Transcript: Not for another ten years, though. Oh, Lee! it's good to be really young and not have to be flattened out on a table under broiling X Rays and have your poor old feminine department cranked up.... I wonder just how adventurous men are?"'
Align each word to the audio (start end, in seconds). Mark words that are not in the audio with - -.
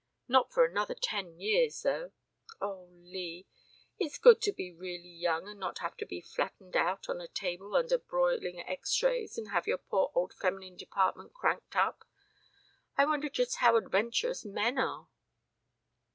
Not 0.27 0.51
for 0.51 0.65
another 0.65 0.95
ten 0.95 1.39
years, 1.39 1.83
though. 1.83 2.11
Oh, 2.59 2.87
Lee! 2.91 3.45
it's 3.99 4.17
good 4.17 4.41
to 4.41 4.51
be 4.51 4.71
really 4.71 5.11
young 5.11 5.47
and 5.47 5.59
not 5.59 5.77
have 5.77 5.95
to 5.97 6.07
be 6.07 6.21
flattened 6.21 6.75
out 6.75 7.07
on 7.07 7.21
a 7.21 7.27
table 7.27 7.75
under 7.75 7.99
broiling 7.99 8.59
X 8.61 9.03
Rays 9.03 9.37
and 9.37 9.49
have 9.49 9.67
your 9.67 9.77
poor 9.77 10.11
old 10.15 10.33
feminine 10.33 10.75
department 10.75 11.35
cranked 11.35 11.75
up.... 11.75 12.03
I 12.97 13.05
wonder 13.05 13.29
just 13.29 13.57
how 13.57 13.75
adventurous 13.75 14.43
men 14.43 14.79
are?"' 14.79 15.07